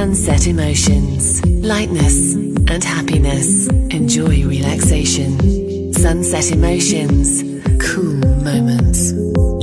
[0.00, 2.32] sunset emotions, lightness,
[2.72, 3.66] and happiness.
[3.90, 5.92] Enjoy relaxation.
[5.92, 7.42] Sunset emotions,
[7.84, 9.12] cool moments.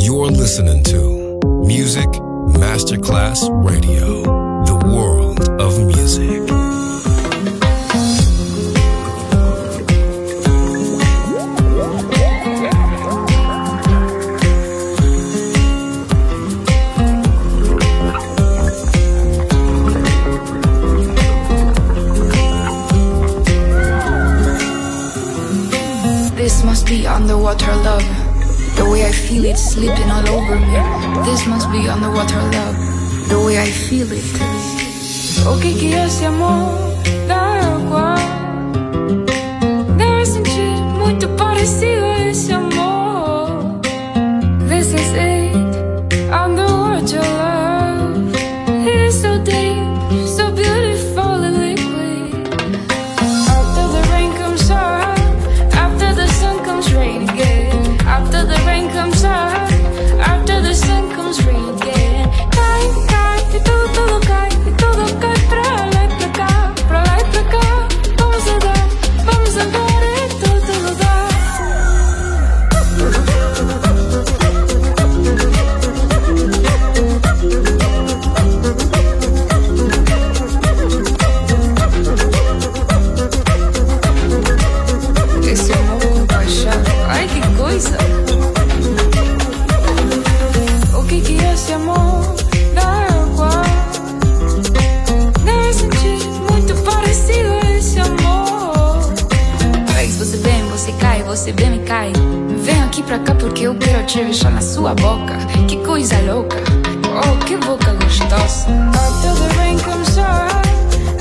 [0.06, 2.10] You're listening to Music
[2.62, 4.22] Masterclass Radio,
[4.66, 6.57] the world of music.
[27.58, 28.76] underwater love.
[28.76, 31.26] The way I feel it slipping all over me.
[31.26, 32.76] This must be underwater love.
[33.30, 34.24] The way I feel it.
[35.48, 36.87] Okay, que que é amor?
[104.88, 105.36] Sua boca.
[105.68, 106.64] Que coisa louca,
[107.12, 108.70] oh, que boca gostosa.
[108.94, 110.66] After the rain comes out,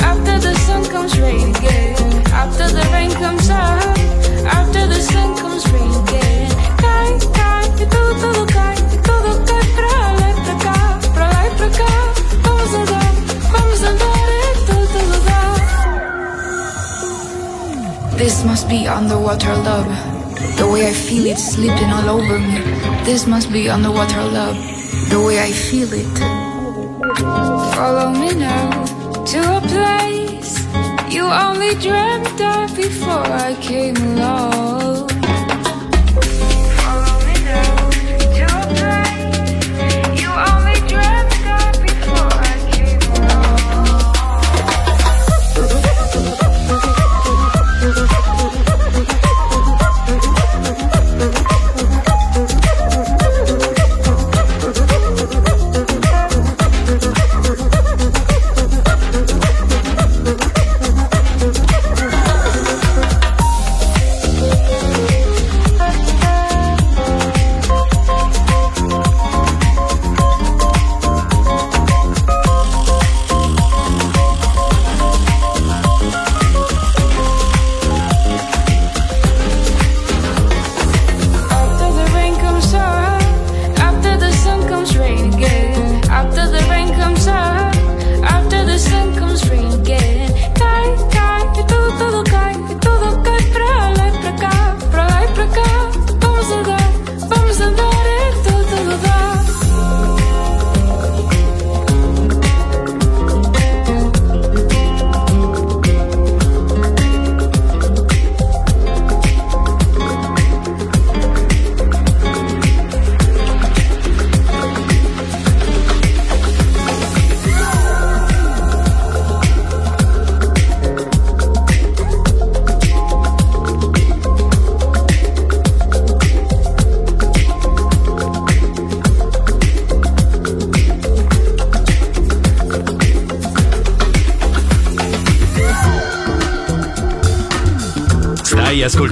[0.04, 1.96] after the sun comes rain again.
[2.32, 3.82] After the rain comes out,
[4.46, 6.48] after the sun comes rain again.
[6.78, 11.50] Cai, cai, tudo, tudo cai, tudo cai pra lá e pra cá, pra lá e
[11.56, 11.92] pra cá.
[12.44, 13.12] Vamos andar,
[13.50, 15.58] vamos andar em eh, todo lugar.
[18.16, 19.90] This must be underwater love.
[20.56, 22.85] The way I feel it slipping all over me.
[23.06, 24.56] This must be underwater love.
[25.10, 26.18] The way I feel it.
[27.76, 28.84] Follow me now
[29.24, 30.66] to a place
[31.08, 35.05] you only dreamt of before I came along.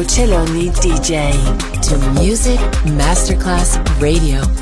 [0.00, 1.32] Celloni DJ.
[1.82, 2.58] To Music
[2.96, 4.61] Masterclass Radio.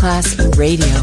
[0.00, 0.99] Masterclass Radio.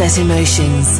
[0.00, 0.99] Sunset emotions,